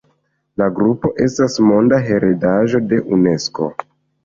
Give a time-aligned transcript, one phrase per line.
[0.61, 3.71] La grupo estas Monda heredaĵo de Unesko.